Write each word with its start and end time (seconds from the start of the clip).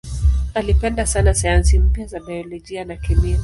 Alipenda 0.53 1.05
sana 1.05 1.33
sayansi 1.33 1.79
mpya 1.79 2.05
za 2.05 2.19
biolojia 2.19 2.85
na 2.85 2.95
kemia. 2.95 3.39